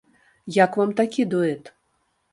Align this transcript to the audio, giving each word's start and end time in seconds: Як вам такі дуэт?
Як 0.55 0.79
вам 0.81 0.95
такі 1.01 1.27
дуэт? 1.35 1.71